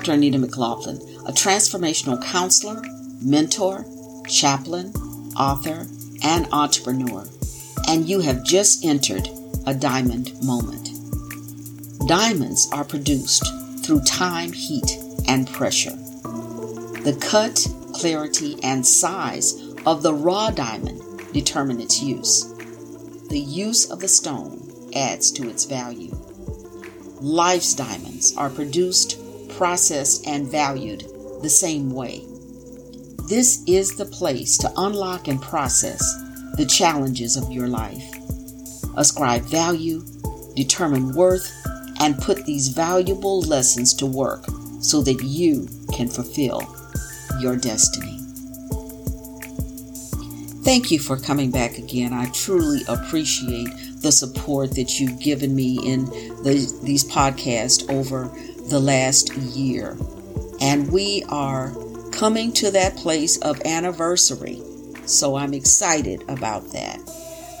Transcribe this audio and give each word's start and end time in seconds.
Dr. 0.00 0.12
Anita 0.12 0.38
McLaughlin, 0.38 0.96
a 1.26 1.32
transformational 1.32 2.24
counselor, 2.24 2.82
mentor, 3.20 3.84
chaplain, 4.26 4.94
author, 5.36 5.86
and 6.22 6.48
entrepreneur, 6.52 7.26
and 7.86 8.08
you 8.08 8.20
have 8.20 8.42
just 8.42 8.82
entered 8.82 9.28
a 9.66 9.74
diamond 9.74 10.32
moment. 10.42 10.88
Diamonds 12.08 12.66
are 12.72 12.82
produced 12.82 13.44
through 13.84 14.00
time, 14.00 14.52
heat, 14.52 14.90
and 15.28 15.46
pressure. 15.52 15.90
The 15.90 17.18
cut, 17.20 17.66
clarity, 17.92 18.56
and 18.62 18.86
size 18.86 19.52
of 19.84 20.02
the 20.02 20.14
raw 20.14 20.48
diamond 20.48 21.02
determine 21.34 21.78
its 21.78 22.02
use. 22.02 22.44
The 23.28 23.38
use 23.38 23.90
of 23.90 24.00
the 24.00 24.08
stone 24.08 24.66
adds 24.94 25.30
to 25.32 25.50
its 25.50 25.66
value. 25.66 26.16
Life's 27.20 27.74
diamonds 27.74 28.34
are 28.38 28.48
produced, 28.48 29.18
processed, 29.60 30.26
and 30.26 30.50
valued 30.50 31.04
the 31.42 31.50
same 31.50 31.90
way. 31.90 32.24
This 33.28 33.62
is 33.66 33.94
the 33.94 34.06
place 34.06 34.56
to 34.56 34.72
unlock 34.78 35.28
and 35.28 35.38
process 35.42 36.00
the 36.56 36.64
challenges 36.64 37.36
of 37.36 37.52
your 37.52 37.68
life. 37.68 38.02
Ascribe 38.96 39.42
value, 39.42 40.02
determine 40.56 41.12
worth, 41.12 41.46
and 42.00 42.18
put 42.22 42.46
these 42.46 42.68
valuable 42.68 43.42
lessons 43.42 43.92
to 43.92 44.06
work 44.06 44.46
so 44.80 45.02
that 45.02 45.22
you 45.22 45.68
can 45.92 46.08
fulfill 46.08 46.62
your 47.38 47.54
destiny. 47.54 48.16
Thank 50.64 50.90
you 50.90 50.98
for 50.98 51.18
coming 51.18 51.50
back 51.50 51.76
again. 51.76 52.14
I 52.14 52.30
truly 52.30 52.80
appreciate 52.88 53.68
the 54.00 54.10
support 54.10 54.74
that 54.76 54.98
you've 54.98 55.20
given 55.20 55.54
me 55.54 55.78
in 55.86 56.06
the, 56.44 56.80
these 56.82 57.04
podcasts 57.04 57.86
over 57.90 58.34
the 58.70 58.80
last 58.80 59.34
year. 59.36 59.96
And 60.60 60.90
we 60.90 61.24
are 61.28 61.74
coming 62.12 62.52
to 62.52 62.70
that 62.70 62.96
place 62.96 63.38
of 63.38 63.60
anniversary. 63.64 64.62
So 65.06 65.36
I'm 65.36 65.54
excited 65.54 66.22
about 66.28 66.72
that. 66.72 66.98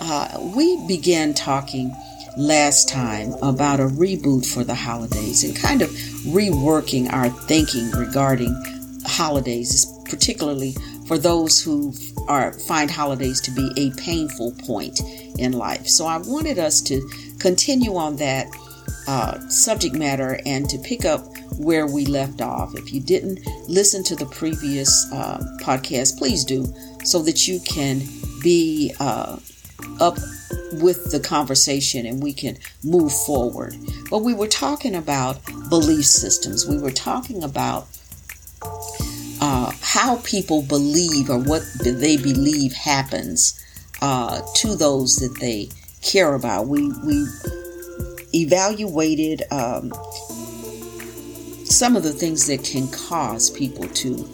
Uh, 0.00 0.52
we 0.56 0.86
began 0.86 1.34
talking 1.34 1.94
last 2.36 2.88
time 2.88 3.32
about 3.42 3.80
a 3.80 3.86
reboot 3.86 4.46
for 4.46 4.64
the 4.64 4.74
holidays 4.74 5.44
and 5.44 5.56
kind 5.56 5.82
of 5.82 5.90
reworking 6.28 7.12
our 7.12 7.28
thinking 7.28 7.90
regarding 7.90 8.54
holidays, 9.04 9.86
particularly 10.08 10.74
for 11.06 11.18
those 11.18 11.60
who 11.60 11.92
are 12.28 12.52
find 12.52 12.90
holidays 12.90 13.40
to 13.40 13.50
be 13.50 13.72
a 13.76 13.90
painful 14.00 14.52
point 14.64 15.00
in 15.38 15.52
life. 15.52 15.86
So 15.88 16.06
I 16.06 16.18
wanted 16.18 16.58
us 16.58 16.80
to 16.82 17.00
continue 17.40 17.96
on 17.96 18.16
that 18.16 18.46
uh, 19.06 19.38
subject 19.48 19.94
matter 19.94 20.40
and 20.46 20.68
to 20.70 20.78
pick 20.78 21.04
up 21.04 21.24
where 21.58 21.86
we 21.86 22.06
left 22.06 22.40
off. 22.40 22.74
If 22.76 22.92
you 22.92 23.00
didn't 23.00 23.40
listen 23.68 24.02
to 24.04 24.16
the 24.16 24.26
previous 24.26 25.10
uh, 25.12 25.38
podcast, 25.60 26.18
please 26.18 26.44
do 26.44 26.72
so 27.04 27.20
that 27.22 27.48
you 27.48 27.60
can 27.60 28.02
be 28.42 28.94
uh, 29.00 29.38
up 30.00 30.16
with 30.74 31.10
the 31.10 31.20
conversation 31.20 32.06
and 32.06 32.22
we 32.22 32.32
can 32.32 32.56
move 32.84 33.12
forward. 33.26 33.76
But 34.10 34.18
we 34.18 34.34
were 34.34 34.46
talking 34.46 34.94
about 34.94 35.44
belief 35.68 36.04
systems. 36.04 36.66
We 36.66 36.78
were 36.78 36.92
talking 36.92 37.42
about 37.42 37.88
uh, 39.40 39.72
how 39.80 40.18
people 40.18 40.62
believe 40.62 41.30
or 41.30 41.38
what 41.38 41.62
they 41.82 42.16
believe 42.16 42.72
happens 42.72 43.60
uh, 44.02 44.40
to 44.56 44.76
those 44.76 45.16
that 45.16 45.38
they 45.40 45.68
care 46.02 46.34
about. 46.34 46.66
We 46.66 46.88
we 47.04 47.26
evaluated 48.34 49.42
um, 49.50 49.92
some 51.64 51.96
of 51.96 52.02
the 52.02 52.12
things 52.12 52.46
that 52.46 52.64
can 52.64 52.90
cause 52.90 53.50
people 53.50 53.88
to 53.88 54.24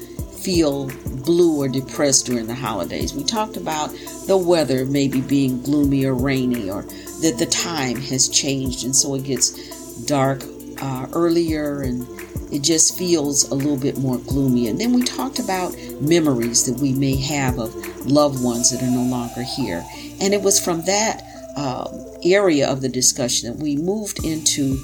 feel 0.47 0.89
blue 1.25 1.61
or 1.61 1.69
depressed 1.69 2.27
during 2.27 2.47
the 2.47 2.55
holidays. 2.55 3.15
We 3.15 3.25
talked 3.25 3.57
about 3.57 3.91
the 4.27 4.37
weather 4.37 4.85
maybe 4.87 5.21
being 5.21 5.61
gloomy 5.63 6.05
or 6.05 6.15
rainy, 6.15 6.71
or 6.71 6.83
that 6.83 7.37
the 7.39 7.47
time 7.47 7.97
has 7.97 8.29
changed 8.29 8.85
and 8.85 8.95
so 8.95 9.15
it 9.15 9.25
gets 9.25 10.05
dark 10.05 10.43
uh, 10.81 11.07
earlier 11.13 11.83
and 11.83 12.07
it 12.53 12.63
just 12.63 12.97
feels 12.97 13.51
a 13.51 13.55
little 13.55 13.77
bit 13.77 13.99
more 13.99 14.19
gloomy. 14.19 14.69
And 14.69 14.81
then 14.81 14.93
we 14.93 15.03
talked 15.03 15.39
about 15.39 15.77
memories 16.01 16.65
that 16.67 16.81
we 16.81 16.93
may 16.93 17.17
have 17.17 17.59
of 17.59 17.75
loved 18.07 18.43
ones 18.43 18.71
that 18.71 18.83
are 18.83 18.91
no 18.91 19.03
longer 19.03 19.43
here. 19.43 19.85
And 20.21 20.33
it 20.33 20.43
was 20.43 20.63
from 20.65 20.83
that 20.83 21.26
uh, 21.57 21.89
area 22.25 22.69
of 22.69 22.81
the 22.83 22.89
discussion 22.89 23.51
that 23.51 23.63
we 23.63 23.77
moved 23.77 24.25
into 24.25 24.77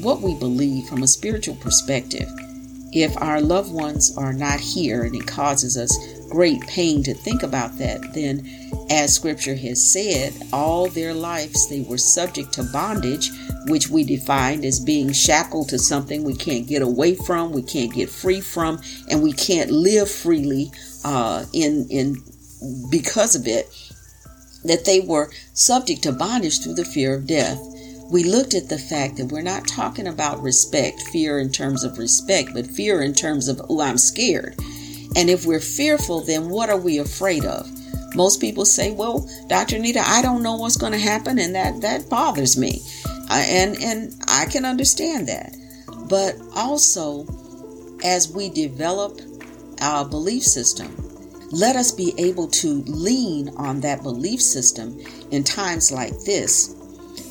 what 0.00 0.20
we 0.20 0.34
believe 0.38 0.86
from 0.88 1.02
a 1.02 1.08
spiritual 1.08 1.56
perspective. 1.56 2.28
If 2.92 3.16
our 3.20 3.40
loved 3.40 3.72
ones 3.72 4.16
are 4.16 4.32
not 4.32 4.60
here 4.60 5.04
and 5.04 5.14
it 5.14 5.26
causes 5.26 5.76
us 5.76 5.96
great 6.30 6.60
pain 6.62 7.02
to 7.02 7.14
think 7.14 7.42
about 7.42 7.76
that, 7.78 8.14
then 8.14 8.46
as 8.90 9.14
scripture 9.14 9.54
has 9.54 9.92
said, 9.92 10.34
all 10.52 10.88
their 10.88 11.14
lives 11.14 11.68
they 11.68 11.82
were 11.82 11.98
subject 11.98 12.52
to 12.54 12.62
bondage, 12.64 13.30
which 13.66 13.88
we 13.88 14.04
defined 14.04 14.64
as 14.64 14.80
being 14.80 15.12
shackled 15.12 15.68
to 15.70 15.78
something 15.78 16.24
we 16.24 16.36
can't 16.36 16.66
get 16.66 16.82
away 16.82 17.14
from, 17.14 17.52
we 17.52 17.62
can't 17.62 17.92
get 17.92 18.10
free 18.10 18.40
from, 18.40 18.80
and 19.08 19.22
we 19.22 19.32
can't 19.32 19.70
live 19.70 20.10
freely 20.10 20.70
uh, 21.04 21.44
in 21.52 21.86
in 21.90 22.16
because 22.90 23.34
of 23.34 23.46
it. 23.46 23.70
That 24.64 24.84
they 24.84 25.00
were 25.00 25.30
subject 25.54 26.02
to 26.04 26.12
bondage 26.12 26.62
through 26.62 26.74
the 26.74 26.84
fear 26.84 27.14
of 27.14 27.26
death. 27.26 27.58
We 28.10 28.24
looked 28.24 28.54
at 28.54 28.68
the 28.68 28.78
fact 28.78 29.16
that 29.16 29.32
we're 29.32 29.42
not 29.42 29.66
talking 29.66 30.06
about 30.06 30.42
respect, 30.42 31.00
fear 31.02 31.38
in 31.40 31.50
terms 31.50 31.82
of 31.82 31.98
respect, 31.98 32.50
but 32.54 32.66
fear 32.66 33.02
in 33.02 33.14
terms 33.14 33.48
of, 33.48 33.60
oh, 33.68 33.80
I'm 33.80 33.98
scared. 33.98 34.54
And 35.16 35.30
if 35.30 35.46
we're 35.46 35.60
fearful, 35.60 36.20
then 36.20 36.48
what 36.48 36.70
are 36.70 36.76
we 36.78 36.98
afraid 36.98 37.44
of? 37.44 37.70
Most 38.14 38.40
people 38.40 38.64
say, 38.64 38.90
"Well, 38.90 39.28
Dr. 39.48 39.76
Anita, 39.76 40.02
I 40.06 40.22
don't 40.22 40.42
know 40.42 40.56
what's 40.56 40.76
going 40.76 40.92
to 40.92 40.98
happen, 40.98 41.38
and 41.38 41.54
that 41.54 41.80
that 41.80 42.08
bothers 42.08 42.56
me," 42.56 42.82
uh, 43.06 43.44
and 43.46 43.80
and 43.82 44.14
I 44.28 44.44
can 44.46 44.64
understand 44.64 45.28
that. 45.28 45.54
But 46.08 46.36
also, 46.54 47.26
as 48.04 48.28
we 48.28 48.50
develop 48.50 49.20
our 49.80 50.04
belief 50.04 50.42
system, 50.42 50.94
let 51.52 51.76
us 51.76 51.92
be 51.92 52.14
able 52.16 52.48
to 52.48 52.82
lean 52.86 53.50
on 53.56 53.80
that 53.80 54.02
belief 54.02 54.40
system 54.40 54.98
in 55.30 55.44
times 55.44 55.92
like 55.92 56.18
this, 56.20 56.74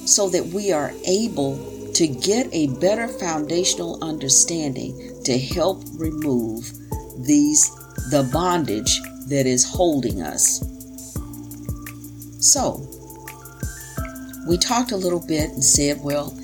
so 0.06 0.30
that 0.30 0.46
we 0.48 0.72
are 0.72 0.92
able 1.06 1.58
to 1.94 2.08
get 2.08 2.48
a 2.54 2.68
better 2.80 3.08
foundational 3.08 4.02
understanding 4.04 5.22
to 5.24 5.38
help 5.38 5.84
remove 5.98 6.72
these 7.26 7.70
the 8.10 8.30
bondage 8.32 9.00
that 9.28 9.46
is 9.46 9.64
holding 9.64 10.22
us. 10.22 10.60
So, 12.40 12.86
we 14.48 14.58
talked 14.58 14.92
a 14.92 14.98
little 14.98 15.26
bit 15.26 15.52
and 15.52 15.64
said, 15.64 16.02
well, 16.02 16.36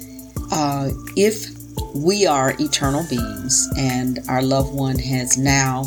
uh, 0.52 0.90
if 1.16 1.48
we 1.96 2.26
are 2.26 2.54
eternal 2.60 3.06
beings 3.10 3.68
and 3.78 4.20
our 4.30 4.42
loved 4.42 4.74
one 4.74 5.00
has 5.00 5.38
now 5.38 5.84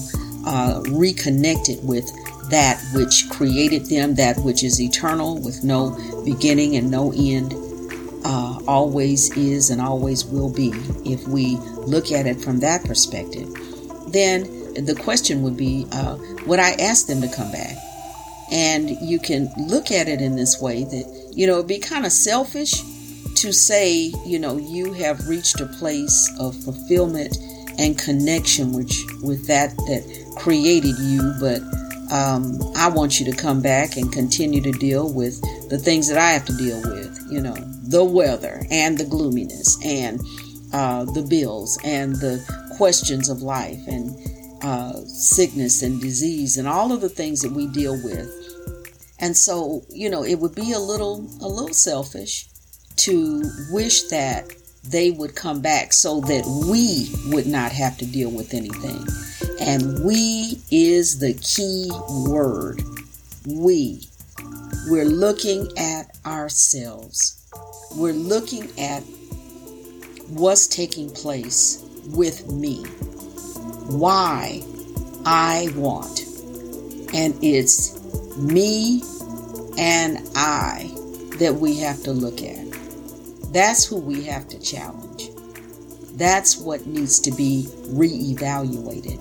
uh, 0.47 0.83
reconnected 0.91 1.79
with 1.83 2.11
that 2.51 2.83
which 2.95 3.29
created 3.31 3.87
them, 3.87 4.15
that 4.17 4.39
which 4.39 4.65
is 4.65 4.81
eternal 4.81 5.41
with 5.41 5.63
no 5.63 5.97
beginning 6.25 6.77
and 6.77 6.91
no 6.91 7.13
end, 7.13 7.55
uh, 8.25 8.59
always 8.67 9.35
is 9.37 9.71
and 9.71 9.81
always 9.81 10.25
will 10.25 10.53
be, 10.53 10.73
if 11.05 11.27
we 11.29 11.57
look 11.87 12.11
at 12.13 12.27
it 12.27 12.41
from 12.41 12.61
that 12.61 12.85
perspective, 12.85 13.49
then 14.09 14.43
the 14.75 14.95
question 14.95 15.43
would 15.43 15.57
be 15.57 15.87
uh, 15.93 16.17
would 16.47 16.59
I 16.59 16.73
ask 16.73 17.07
them 17.07 17.21
to 17.21 17.29
come 17.29 17.51
back? 17.53 17.77
And 18.51 18.91
you 19.01 19.21
can 19.21 19.49
look 19.57 19.93
at 19.93 20.09
it 20.09 20.21
in 20.21 20.35
this 20.35 20.61
way 20.61 20.85
that, 20.85 21.33
you 21.33 21.47
know, 21.47 21.55
it'd 21.55 21.69
be 21.69 21.79
kind 21.79 22.05
of 22.05 22.13
selfish 22.13 22.83
to 23.37 23.53
say, 23.53 24.13
you 24.27 24.39
know, 24.39 24.57
you 24.57 24.93
have 24.95 25.29
reached 25.29 25.61
a 25.61 25.67
place 25.67 26.31
of 26.39 26.57
fulfillment 26.65 27.39
and 27.79 27.97
connection 27.99 28.73
with, 28.73 28.93
with 29.23 29.47
that 29.47 29.75
that 29.87 30.30
created 30.41 30.99
you, 30.99 31.35
but 31.39 31.61
um, 32.11 32.59
I 32.77 32.89
want 32.89 33.21
you 33.21 33.31
to 33.31 33.37
come 33.37 33.61
back 33.61 33.97
and 33.97 34.13
continue 34.13 34.61
to 34.63 34.73
deal 34.73 35.13
with 35.13 35.41
the 35.69 35.79
things 35.79 36.09
that 36.09 36.19
I 36.19 36.31
have 36.31 36.45
to 36.47 36.57
deal 36.57 36.81
with, 36.83 37.27
you 37.31 37.41
know, 37.41 37.55
the 37.83 38.05
weather 38.05 38.65
and 38.71 38.99
the 38.99 39.05
gloominess 39.05 39.79
and 39.85 40.21
uh, 40.73 41.05
the 41.05 41.23
bills 41.23 41.79
and 41.85 42.17
the 42.17 42.43
questions 42.77 43.29
of 43.29 43.43
life 43.43 43.81
and 43.87 44.17
uh, 44.63 44.93
sickness 45.05 45.83
and 45.83 46.01
disease 46.01 46.57
and 46.57 46.67
all 46.67 46.93
of 46.93 47.01
the 47.01 47.09
things 47.09 47.41
that 47.41 47.53
we 47.53 47.67
deal 47.69 48.03
with. 48.03 48.29
And 49.19 49.37
so, 49.37 49.83
you 49.91 50.09
know, 50.09 50.25
it 50.25 50.37
would 50.37 50.55
be 50.55 50.73
a 50.73 50.79
little 50.79 51.29
a 51.41 51.49
little 51.49 51.75
selfish 51.75 52.49
to 52.97 53.45
wish 53.71 54.05
that 54.05 54.49
they 54.85 55.11
would 55.11 55.35
come 55.35 55.61
back 55.61 55.93
so 55.93 56.21
that 56.23 56.45
we 56.69 57.11
would 57.33 57.47
not 57.47 57.73
have 57.73 57.99
to 57.99 58.07
deal 58.07 58.31
with 58.31 58.55
anything. 58.55 59.07
And 59.61 60.05
we 60.05 60.61
is 60.71 61.19
the 61.19 61.35
key 61.35 61.91
word. 62.29 62.83
We. 63.47 64.07
We're 64.89 65.05
looking 65.05 65.69
at 65.77 66.17
ourselves. 66.25 67.47
We're 67.95 68.13
looking 68.13 68.71
at 68.79 69.03
what's 70.29 70.67
taking 70.67 71.11
place 71.11 71.85
with 72.09 72.51
me. 72.51 72.85
Why 73.89 74.63
I 75.27 75.69
want. 75.77 76.21
And 77.13 77.35
it's 77.43 77.99
me 78.39 79.03
and 79.79 80.19
I 80.37 80.91
that 81.39 81.57
we 81.61 81.77
have 81.79 82.03
to 82.05 82.13
look 82.13 82.43
at. 82.43 82.70
That's 83.53 83.85
who 83.85 83.97
we 83.97 84.25
have 84.25 84.49
to 84.49 84.61
challenge. 84.61 85.29
That's 86.15 86.57
what 86.57 86.87
needs 86.87 87.19
to 87.21 87.31
be 87.33 87.67
reevaluated. 87.87 89.21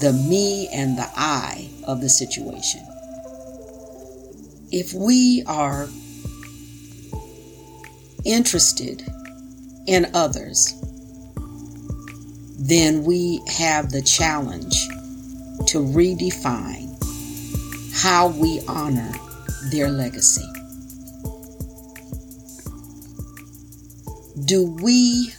The 0.00 0.12
me 0.12 0.68
and 0.72 0.98
the 0.98 1.08
I 1.16 1.70
of 1.84 2.00
the 2.00 2.08
situation. 2.08 2.86
If 4.70 4.92
we 4.92 5.42
are 5.46 5.88
interested 8.24 9.02
in 9.86 10.10
others, 10.14 10.74
then 12.58 13.04
we 13.04 13.40
have 13.46 13.90
the 13.90 14.02
challenge 14.02 14.86
to 15.68 15.78
redefine 15.78 16.86
how 17.94 18.28
we 18.28 18.60
honor 18.68 19.12
their 19.70 19.90
legacy. 19.90 20.44
Do 24.48 24.64
we 24.82 25.30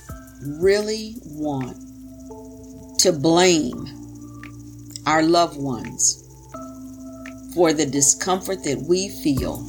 really 0.43 1.15
want 1.25 1.77
to 2.99 3.11
blame 3.11 3.87
our 5.07 5.23
loved 5.23 5.59
ones 5.59 6.23
for 7.55 7.73
the 7.73 7.87
discomfort 7.87 8.63
that 8.65 8.85
we 8.87 9.09
feel 9.09 9.65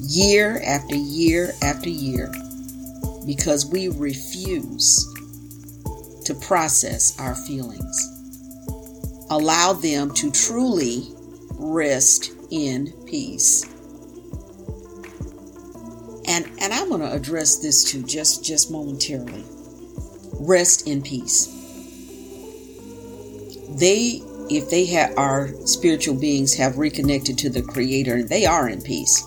year 0.00 0.60
after 0.66 0.94
year 0.94 1.54
after 1.62 1.88
year 1.88 2.30
because 3.24 3.64
we 3.64 3.88
refuse 3.88 5.08
to 6.26 6.34
process 6.34 7.18
our 7.18 7.34
feelings. 7.34 8.08
Allow 9.30 9.72
them 9.72 10.12
to 10.16 10.30
truly 10.30 11.04
rest 11.52 12.32
in 12.50 12.92
peace. 13.06 13.64
To 17.12 17.18
address 17.18 17.58
this 17.58 17.84
too 17.84 18.02
just 18.02 18.44
just 18.44 18.70
momentarily. 18.70 19.44
Rest 20.40 20.88
in 20.88 21.02
peace. 21.02 21.46
They 23.78 24.22
if 24.50 24.70
they 24.70 24.86
have 24.86 25.16
our 25.16 25.48
spiritual 25.66 26.18
beings 26.18 26.54
have 26.54 26.78
reconnected 26.78 27.38
to 27.38 27.50
the 27.50 27.62
creator 27.62 28.16
and 28.16 28.28
they 28.28 28.44
are 28.44 28.68
in 28.68 28.82
peace. 28.82 29.22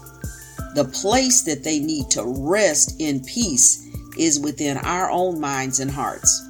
The 0.76 0.86
place 0.86 1.44
that 1.44 1.64
they 1.64 1.80
need 1.80 2.10
to 2.12 2.24
rest 2.26 3.00
in 3.00 3.24
peace 3.24 3.82
is 4.18 4.40
within 4.40 4.78
our 4.78 5.10
own 5.10 5.40
minds 5.40 5.80
and 5.80 5.90
hearts. 5.90 6.44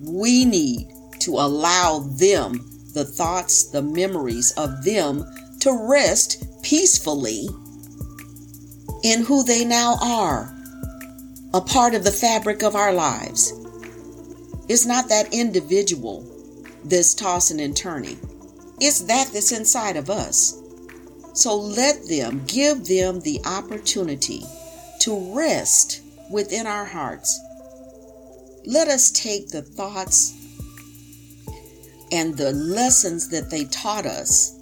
We 0.00 0.44
need 0.44 0.88
to 1.20 1.32
allow 1.32 2.00
them 2.18 2.54
the 2.94 3.04
thoughts, 3.04 3.70
the 3.70 3.82
memories 3.82 4.52
of 4.56 4.84
them 4.84 5.24
to 5.60 5.88
rest 5.88 6.44
peacefully 6.62 7.48
in 9.02 9.24
who 9.24 9.44
they 9.44 9.64
now 9.64 9.96
are, 10.00 10.54
a 11.54 11.60
part 11.60 11.94
of 11.94 12.04
the 12.04 12.12
fabric 12.12 12.62
of 12.62 12.74
our 12.74 12.92
lives. 12.92 13.52
It's 14.68 14.86
not 14.86 15.08
that 15.08 15.34
individual 15.34 16.24
that's 16.84 17.14
tossing 17.14 17.60
and 17.60 17.76
turning, 17.76 18.18
it's 18.80 19.00
that 19.02 19.30
that's 19.32 19.52
inside 19.52 19.96
of 19.96 20.10
us. 20.10 20.58
So 21.34 21.56
let 21.56 22.06
them, 22.08 22.42
give 22.46 22.84
them 22.84 23.20
the 23.20 23.40
opportunity 23.46 24.42
to 25.00 25.34
rest 25.34 26.02
within 26.30 26.66
our 26.66 26.84
hearts. 26.84 27.40
Let 28.66 28.88
us 28.88 29.10
take 29.10 29.48
the 29.48 29.62
thoughts 29.62 30.38
and 32.12 32.36
the 32.36 32.52
lessons 32.52 33.28
that 33.30 33.50
they 33.50 33.64
taught 33.64 34.04
us 34.04 34.58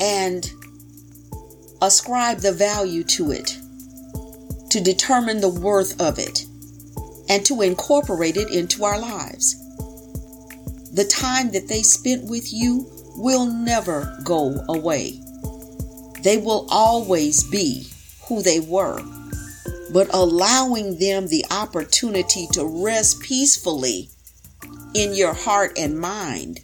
and 0.00 0.50
ascribe 1.82 2.38
the 2.38 2.52
value 2.52 3.02
to 3.02 3.32
it, 3.32 3.58
to 4.70 4.80
determine 4.80 5.40
the 5.40 5.48
worth 5.48 6.00
of 6.00 6.18
it, 6.18 6.46
and 7.28 7.44
to 7.44 7.60
incorporate 7.60 8.36
it 8.36 8.48
into 8.50 8.84
our 8.84 8.98
lives. 8.98 9.56
The 10.94 11.04
time 11.04 11.50
that 11.50 11.68
they 11.68 11.82
spent 11.82 12.30
with 12.30 12.52
you 12.52 12.86
will 13.16 13.46
never 13.46 14.16
go 14.24 14.64
away. 14.68 15.20
They 16.22 16.38
will 16.38 16.66
always 16.70 17.42
be 17.42 17.88
who 18.28 18.42
they 18.42 18.60
were, 18.60 19.02
but 19.92 20.08
allowing 20.14 20.98
them 20.98 21.26
the 21.26 21.44
opportunity 21.50 22.46
to 22.52 22.64
rest 22.64 23.20
peacefully 23.20 24.08
in 24.94 25.14
your 25.14 25.34
heart 25.34 25.76
and 25.76 25.98
mind 25.98 26.60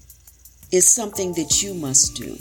is 0.71 0.87
something 0.87 1.33
that 1.35 1.63
you 1.63 1.75
must 1.75 2.15
do. 2.15 2.39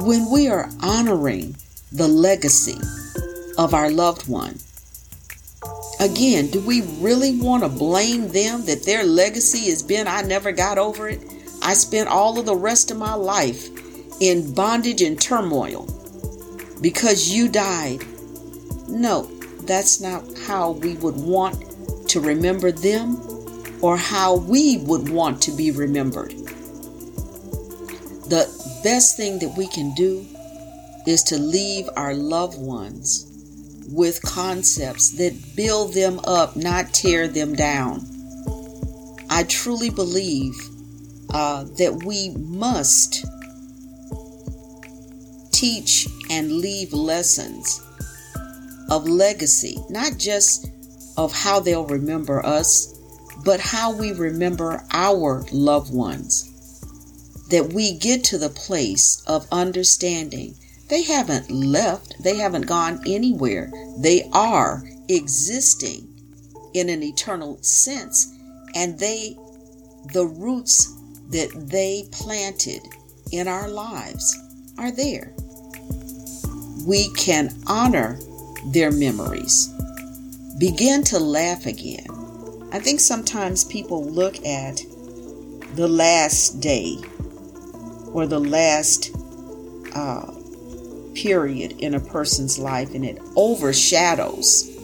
When 0.00 0.30
we 0.30 0.46
are 0.46 0.70
honoring 0.80 1.56
the 1.90 2.06
legacy 2.06 2.78
of 3.58 3.74
our 3.74 3.90
loved 3.90 4.28
one, 4.28 4.60
again, 5.98 6.52
do 6.52 6.60
we 6.60 6.82
really 7.00 7.36
want 7.36 7.64
to 7.64 7.68
blame 7.68 8.28
them 8.28 8.64
that 8.66 8.84
their 8.84 9.02
legacy 9.02 9.70
has 9.70 9.82
been, 9.82 10.06
I 10.06 10.22
never 10.22 10.52
got 10.52 10.78
over 10.78 11.08
it? 11.08 11.20
I 11.62 11.74
spent 11.74 12.08
all 12.08 12.38
of 12.38 12.46
the 12.46 12.54
rest 12.54 12.92
of 12.92 12.96
my 12.96 13.14
life 13.14 13.68
in 14.20 14.54
bondage 14.54 15.02
and 15.02 15.20
turmoil 15.20 15.88
because 16.80 17.34
you 17.34 17.48
died. 17.48 18.04
No, 18.86 19.22
that's 19.62 20.00
not 20.00 20.22
how 20.46 20.70
we 20.70 20.94
would 20.94 21.16
want 21.16 22.08
to 22.10 22.20
remember 22.20 22.70
them 22.70 23.20
or 23.82 23.96
how 23.96 24.36
we 24.36 24.76
would 24.78 25.08
want 25.08 25.42
to 25.42 25.50
be 25.50 25.72
remembered. 25.72 26.30
The 28.28 28.57
best 28.88 29.18
thing 29.18 29.38
that 29.38 29.54
we 29.54 29.66
can 29.66 29.92
do 29.92 30.24
is 31.06 31.22
to 31.22 31.36
leave 31.36 31.86
our 31.94 32.14
loved 32.14 32.58
ones 32.58 33.26
with 33.92 34.22
concepts 34.22 35.10
that 35.18 35.38
build 35.54 35.92
them 35.92 36.18
up, 36.24 36.56
not 36.56 36.94
tear 36.94 37.28
them 37.28 37.54
down. 37.54 38.00
I 39.28 39.42
truly 39.42 39.90
believe 39.90 40.54
uh, 41.34 41.64
that 41.76 42.02
we 42.06 42.30
must 42.38 43.26
teach 45.52 46.08
and 46.30 46.50
leave 46.50 46.94
lessons 46.94 47.82
of 48.90 49.06
legacy, 49.06 49.76
not 49.90 50.16
just 50.16 50.66
of 51.18 51.30
how 51.34 51.60
they'll 51.60 51.84
remember 51.84 52.42
us, 52.42 52.98
but 53.44 53.60
how 53.60 53.94
we 53.94 54.12
remember 54.12 54.82
our 54.92 55.44
loved 55.52 55.92
ones. 55.92 56.57
That 57.50 57.72
we 57.72 57.96
get 57.96 58.24
to 58.24 58.38
the 58.38 58.50
place 58.50 59.22
of 59.26 59.46
understanding 59.50 60.54
they 60.88 61.02
haven't 61.02 61.50
left, 61.50 62.22
they 62.22 62.36
haven't 62.36 62.66
gone 62.66 63.00
anywhere. 63.06 63.70
They 63.98 64.24
are 64.32 64.84
existing 65.08 66.08
in 66.72 66.88
an 66.88 67.02
eternal 67.02 67.62
sense, 67.62 68.34
and 68.74 68.98
they, 68.98 69.36
the 70.12 70.26
roots 70.26 70.94
that 71.30 71.68
they 71.70 72.04
planted 72.10 72.80
in 73.32 73.48
our 73.48 73.68
lives, 73.68 74.36
are 74.78 74.90
there. 74.90 75.34
We 76.86 77.12
can 77.14 77.50
honor 77.66 78.18
their 78.66 78.90
memories. 78.90 79.68
Begin 80.58 81.04
to 81.04 81.18
laugh 81.18 81.66
again. 81.66 82.06
I 82.72 82.78
think 82.78 83.00
sometimes 83.00 83.64
people 83.64 84.04
look 84.04 84.44
at 84.44 84.82
the 85.74 85.88
last 85.88 86.60
day 86.60 86.96
or 88.12 88.26
the 88.26 88.40
last 88.40 89.14
uh, 89.94 90.32
period 91.14 91.72
in 91.78 91.94
a 91.94 92.00
person's 92.00 92.58
life 92.58 92.94
and 92.94 93.04
it 93.04 93.20
overshadows 93.36 94.74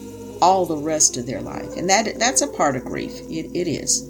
all 0.41 0.65
the 0.65 0.77
rest 0.77 1.17
of 1.17 1.25
their 1.25 1.41
life. 1.41 1.77
And 1.77 1.89
that 1.89 2.19
that's 2.19 2.41
a 2.41 2.47
part 2.47 2.75
of 2.75 2.83
grief. 2.85 3.11
It, 3.29 3.49
it 3.53 3.67
is. 3.67 4.01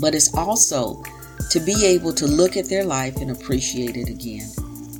But 0.00 0.14
it's 0.14 0.34
also 0.34 1.02
to 1.50 1.60
be 1.60 1.86
able 1.86 2.12
to 2.12 2.26
look 2.26 2.56
at 2.56 2.68
their 2.68 2.84
life 2.84 3.16
and 3.16 3.30
appreciate 3.30 3.96
it 3.96 4.08
again. 4.08 4.48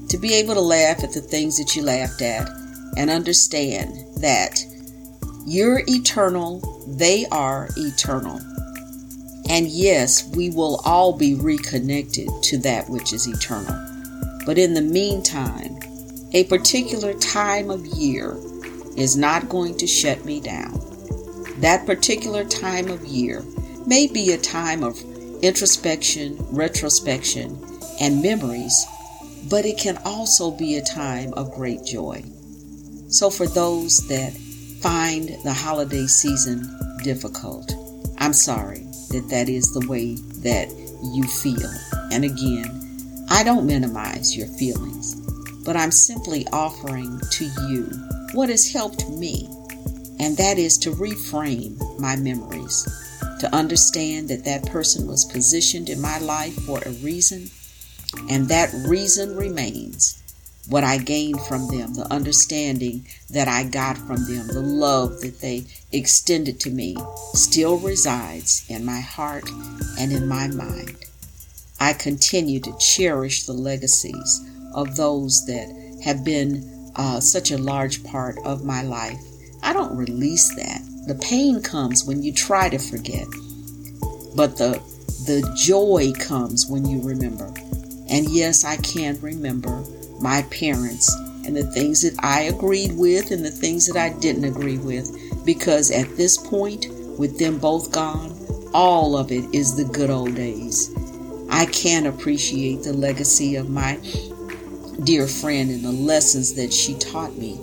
To 0.08 0.18
be 0.18 0.34
able 0.34 0.54
to 0.54 0.60
laugh 0.60 1.04
at 1.04 1.12
the 1.12 1.20
things 1.20 1.58
that 1.58 1.76
you 1.76 1.82
laughed 1.82 2.22
at 2.22 2.48
and 2.96 3.10
understand 3.10 3.92
that 4.22 4.58
you're 5.46 5.82
eternal, 5.86 6.60
they 6.86 7.26
are 7.30 7.68
eternal. 7.76 8.40
And 9.48 9.66
yes, 9.68 10.28
we 10.36 10.50
will 10.50 10.80
all 10.84 11.16
be 11.16 11.34
reconnected 11.34 12.28
to 12.44 12.58
that 12.58 12.88
which 12.88 13.12
is 13.12 13.26
eternal. 13.26 13.74
But 14.44 14.58
in 14.58 14.74
the 14.74 14.82
meantime, 14.82 15.78
a 16.32 16.44
particular 16.44 17.14
time 17.14 17.70
of 17.70 17.86
year 17.86 18.36
is 18.96 19.16
not 19.16 19.48
going 19.48 19.76
to 19.78 19.86
shut 19.86 20.24
me 20.24 20.40
down. 20.40 20.78
That 21.60 21.86
particular 21.86 22.44
time 22.44 22.88
of 22.88 23.04
year 23.06 23.42
may 23.86 24.06
be 24.06 24.32
a 24.32 24.38
time 24.38 24.84
of 24.84 24.98
introspection, 25.42 26.36
retrospection, 26.50 27.58
and 28.00 28.22
memories, 28.22 28.86
but 29.48 29.64
it 29.64 29.78
can 29.78 29.98
also 30.04 30.50
be 30.50 30.76
a 30.76 30.82
time 30.84 31.32
of 31.34 31.52
great 31.52 31.84
joy. 31.84 32.22
So, 33.08 33.30
for 33.30 33.46
those 33.46 34.06
that 34.08 34.32
find 34.80 35.30
the 35.42 35.52
holiday 35.52 36.06
season 36.06 36.62
difficult. 37.02 37.72
I'm 38.18 38.32
sorry 38.32 38.87
that 39.08 39.28
that 39.30 39.48
is 39.48 39.72
the 39.72 39.86
way 39.88 40.14
that 40.42 40.68
you 41.14 41.24
feel. 41.24 41.70
And 42.12 42.24
again, 42.24 43.26
I 43.30 43.42
don't 43.42 43.66
minimize 43.66 44.36
your 44.36 44.46
feelings, 44.46 45.14
but 45.64 45.76
I'm 45.76 45.90
simply 45.90 46.46
offering 46.52 47.20
to 47.32 47.44
you 47.68 47.84
what 48.32 48.48
has 48.48 48.72
helped 48.72 49.08
me, 49.10 49.48
and 50.18 50.36
that 50.36 50.58
is 50.58 50.78
to 50.78 50.90
reframe 50.92 51.78
my 51.98 52.16
memories, 52.16 52.86
to 53.40 53.54
understand 53.54 54.28
that 54.28 54.44
that 54.44 54.66
person 54.66 55.06
was 55.06 55.24
positioned 55.26 55.88
in 55.88 56.00
my 56.00 56.18
life 56.18 56.54
for 56.64 56.80
a 56.84 56.90
reason, 57.02 57.50
and 58.30 58.48
that 58.48 58.72
reason 58.86 59.36
remains 59.36 60.22
what 60.68 60.84
I 60.84 60.98
gained 60.98 61.40
from 61.42 61.66
them, 61.68 61.94
the 61.94 62.06
understanding 62.12 63.06
that 63.30 63.48
I 63.48 63.64
got 63.64 63.96
from 63.96 64.24
them, 64.26 64.46
the 64.48 64.60
love 64.60 65.20
that 65.22 65.40
they 65.40 65.64
extended 65.92 66.60
to 66.60 66.70
me 66.70 66.96
still 67.32 67.78
resides 67.78 68.64
in 68.68 68.84
my 68.84 69.00
heart 69.00 69.48
and 69.98 70.12
in 70.12 70.28
my 70.28 70.48
mind. 70.48 70.96
I 71.80 71.94
continue 71.94 72.60
to 72.60 72.76
cherish 72.78 73.46
the 73.46 73.52
legacies 73.54 74.44
of 74.74 74.96
those 74.96 75.46
that 75.46 76.00
have 76.04 76.24
been 76.24 76.92
uh, 76.96 77.20
such 77.20 77.50
a 77.50 77.58
large 77.58 78.04
part 78.04 78.36
of 78.44 78.64
my 78.64 78.82
life. 78.82 79.18
I 79.62 79.72
don't 79.72 79.96
release 79.96 80.54
that. 80.56 80.82
The 81.06 81.14
pain 81.14 81.62
comes 81.62 82.04
when 82.04 82.22
you 82.22 82.32
try 82.32 82.68
to 82.68 82.78
forget, 82.78 83.26
but 84.36 84.58
the 84.58 84.82
the 85.26 85.42
joy 85.56 86.12
comes 86.18 86.66
when 86.66 86.86
you 86.86 87.02
remember. 87.02 87.52
And 88.10 88.28
yes, 88.30 88.64
I 88.64 88.76
can 88.76 89.20
remember 89.20 89.84
my 90.20 90.42
parents 90.50 91.14
and 91.44 91.56
the 91.56 91.66
things 91.72 92.02
that 92.02 92.14
I 92.22 92.42
agreed 92.42 92.92
with 92.92 93.30
and 93.30 93.44
the 93.44 93.50
things 93.50 93.86
that 93.86 93.96
I 93.96 94.16
didn't 94.18 94.44
agree 94.44 94.78
with. 94.78 95.44
Because 95.44 95.90
at 95.90 96.16
this 96.16 96.36
point, 96.36 96.86
with 97.18 97.38
them 97.38 97.58
both 97.58 97.90
gone, 97.90 98.34
all 98.74 99.16
of 99.16 99.32
it 99.32 99.44
is 99.54 99.76
the 99.76 99.84
good 99.84 100.10
old 100.10 100.34
days. 100.34 100.94
I 101.50 101.66
can 101.66 102.06
appreciate 102.06 102.82
the 102.82 102.92
legacy 102.92 103.56
of 103.56 103.70
my 103.70 103.98
dear 105.04 105.26
friend 105.26 105.70
and 105.70 105.84
the 105.84 105.92
lessons 105.92 106.54
that 106.54 106.72
she 106.72 106.94
taught 106.98 107.36
me 107.36 107.58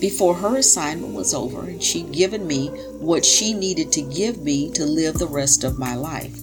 before 0.00 0.34
her 0.34 0.56
assignment 0.56 1.14
was 1.14 1.34
over 1.34 1.62
and 1.62 1.82
she'd 1.82 2.12
given 2.12 2.46
me 2.46 2.68
what 3.00 3.24
she 3.24 3.52
needed 3.52 3.90
to 3.92 4.02
give 4.02 4.38
me 4.38 4.70
to 4.72 4.84
live 4.84 5.14
the 5.14 5.26
rest 5.26 5.64
of 5.64 5.78
my 5.78 5.94
life. 5.94 6.36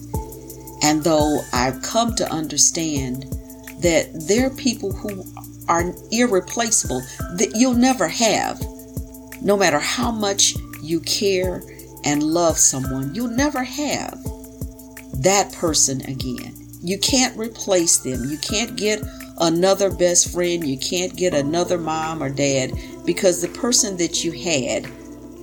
And 0.82 1.02
though 1.02 1.40
I've 1.52 1.82
come 1.82 2.14
to 2.16 2.30
understand 2.30 3.24
that 3.80 4.08
there 4.28 4.46
are 4.46 4.54
people 4.54 4.92
who 4.92 5.24
are 5.68 5.92
irreplaceable 6.10 7.00
that 7.36 7.52
you'll 7.54 7.74
never 7.74 8.08
have. 8.08 8.60
No 9.42 9.56
matter 9.56 9.78
how 9.78 10.10
much 10.10 10.54
you 10.82 11.00
care 11.00 11.62
and 12.04 12.22
love 12.22 12.58
someone, 12.58 13.14
you'll 13.14 13.28
never 13.28 13.62
have 13.62 14.18
that 15.22 15.52
person 15.52 16.00
again. 16.02 16.54
You 16.82 16.98
can't 16.98 17.36
replace 17.38 17.98
them. 17.98 18.24
You 18.24 18.38
can't 18.38 18.76
get 18.76 19.02
another 19.40 19.90
best 19.90 20.32
friend. 20.32 20.66
You 20.66 20.78
can't 20.78 21.16
get 21.16 21.34
another 21.34 21.78
mom 21.78 22.22
or 22.22 22.30
dad 22.30 22.72
because 23.06 23.40
the 23.40 23.48
person 23.48 23.96
that 23.96 24.22
you 24.24 24.32
had 24.32 24.86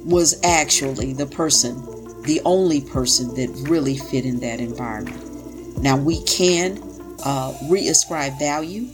was 0.06 0.40
actually 0.44 1.14
the 1.14 1.26
person, 1.26 1.76
the 2.24 2.42
only 2.46 2.82
person 2.82 3.34
that 3.36 3.50
really 3.70 3.98
fit 3.98 4.26
in 4.26 4.40
that 4.40 4.60
environment. 4.60 5.82
Now 5.82 5.98
we 5.98 6.24
can 6.24 6.82
uh, 7.24 7.58
reascribe 7.70 8.38
value 8.38 8.88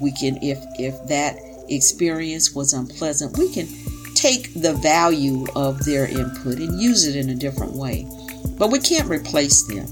we 0.00 0.12
can 0.12 0.36
if 0.42 0.58
if 0.78 0.94
that 1.08 1.36
experience 1.68 2.54
was 2.54 2.72
unpleasant 2.72 3.36
we 3.38 3.52
can 3.52 3.66
take 4.14 4.54
the 4.54 4.72
value 4.74 5.46
of 5.56 5.84
their 5.84 6.06
input 6.06 6.58
and 6.58 6.80
use 6.80 7.06
it 7.06 7.16
in 7.16 7.30
a 7.30 7.34
different 7.34 7.72
way. 7.72 8.06
But 8.56 8.70
we 8.70 8.78
can't 8.78 9.08
replace 9.08 9.66
them. 9.66 9.86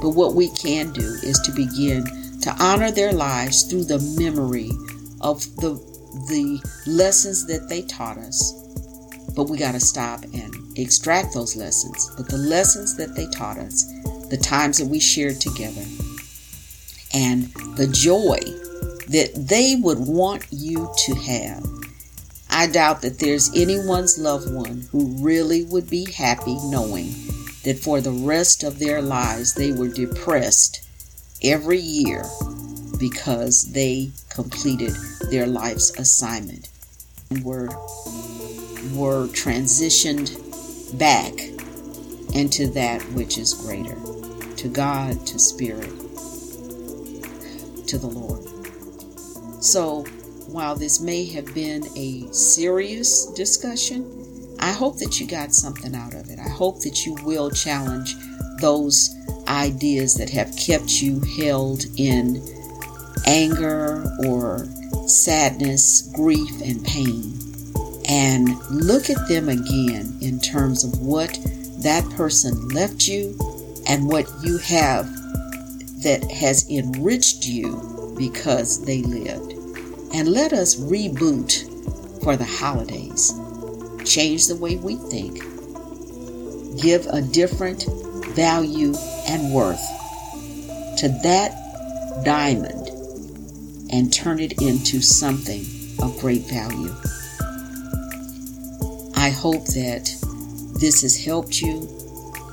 But 0.00 0.10
what 0.10 0.34
we 0.34 0.48
can 0.50 0.92
do 0.92 1.18
is 1.22 1.38
to 1.40 1.52
begin 1.52 2.04
to 2.40 2.56
honor 2.58 2.90
their 2.90 3.12
lives 3.12 3.64
through 3.64 3.84
the 3.84 3.98
memory 4.18 4.70
of 5.20 5.40
the 5.56 5.74
the 6.28 6.60
lessons 6.86 7.46
that 7.46 7.68
they 7.68 7.82
taught 7.82 8.16
us. 8.16 8.52
But 9.34 9.50
we 9.50 9.58
got 9.58 9.72
to 9.72 9.80
stop 9.80 10.22
and 10.24 10.78
extract 10.78 11.34
those 11.34 11.56
lessons. 11.56 12.10
But 12.16 12.28
the 12.28 12.38
lessons 12.38 12.96
that 12.96 13.14
they 13.14 13.26
taught 13.26 13.58
us 13.58 13.84
the 14.30 14.38
times 14.38 14.78
that 14.78 14.86
we 14.86 14.98
shared 14.98 15.40
together 15.40 15.84
and 17.14 17.44
the 17.76 17.88
joy 17.92 18.38
that 19.08 19.30
they 19.34 19.76
would 19.76 19.98
want 19.98 20.46
you 20.50 20.90
to 20.96 21.14
have. 21.14 21.64
I 22.50 22.66
doubt 22.66 23.02
that 23.02 23.18
there's 23.18 23.54
anyone's 23.54 24.18
loved 24.18 24.52
one 24.52 24.86
who 24.90 25.16
really 25.22 25.64
would 25.64 25.90
be 25.90 26.10
happy 26.10 26.56
knowing 26.64 27.12
that 27.64 27.78
for 27.78 28.00
the 28.00 28.12
rest 28.12 28.62
of 28.62 28.78
their 28.78 29.02
lives 29.02 29.54
they 29.54 29.72
were 29.72 29.88
depressed 29.88 30.88
every 31.42 31.78
year 31.78 32.24
because 32.98 33.72
they 33.72 34.10
completed 34.30 34.92
their 35.30 35.46
life's 35.46 35.90
assignment 35.98 36.68
and 37.30 37.44
were 37.44 37.68
were 38.94 39.26
transitioned 39.28 40.30
back 40.98 41.32
into 42.34 42.68
that 42.68 43.02
which 43.12 43.36
is 43.36 43.52
greater 43.54 43.96
to 44.56 44.68
God, 44.68 45.26
to 45.26 45.38
spirit, 45.38 45.90
to 47.88 47.98
the 47.98 48.06
Lord. 48.06 48.55
So, 49.60 50.04
while 50.48 50.76
this 50.76 51.00
may 51.00 51.24
have 51.30 51.52
been 51.54 51.84
a 51.96 52.32
serious 52.32 53.26
discussion, 53.32 54.56
I 54.58 54.72
hope 54.72 54.98
that 54.98 55.20
you 55.20 55.26
got 55.26 55.54
something 55.54 55.94
out 55.94 56.14
of 56.14 56.30
it. 56.30 56.38
I 56.38 56.48
hope 56.48 56.80
that 56.80 57.04
you 57.04 57.14
will 57.24 57.50
challenge 57.50 58.14
those 58.60 59.14
ideas 59.48 60.14
that 60.14 60.30
have 60.30 60.56
kept 60.56 61.02
you 61.02 61.20
held 61.38 61.84
in 61.96 62.42
anger 63.26 64.06
or 64.26 64.66
sadness, 65.06 66.10
grief, 66.14 66.50
and 66.62 66.84
pain. 66.84 67.34
And 68.08 68.56
look 68.70 69.10
at 69.10 69.28
them 69.28 69.48
again 69.48 70.16
in 70.20 70.40
terms 70.40 70.84
of 70.84 71.00
what 71.00 71.38
that 71.82 72.08
person 72.16 72.68
left 72.68 73.06
you 73.08 73.36
and 73.88 74.08
what 74.08 74.30
you 74.42 74.58
have 74.58 75.06
that 76.02 76.28
has 76.30 76.68
enriched 76.70 77.46
you 77.46 77.95
because 78.16 78.84
they 78.84 79.02
lived 79.02 79.52
and 80.12 80.28
let 80.28 80.52
us 80.52 80.76
reboot 80.76 81.72
for 82.22 82.36
the 82.36 82.44
holidays. 82.44 83.32
Change 84.04 84.46
the 84.46 84.56
way 84.56 84.76
we 84.76 84.96
think. 84.96 85.38
Give 86.80 87.06
a 87.06 87.22
different 87.22 87.84
value 88.34 88.94
and 89.28 89.52
worth 89.52 89.80
to 90.98 91.08
that 91.22 92.22
diamond 92.24 92.88
and 93.90 94.12
turn 94.12 94.40
it 94.40 94.60
into 94.62 95.00
something 95.00 95.64
of 96.02 96.18
great 96.18 96.42
value. 96.42 96.94
I 99.16 99.30
hope 99.30 99.64
that 99.66 100.08
this 100.80 101.02
has 101.02 101.24
helped 101.24 101.60
you, 101.60 101.88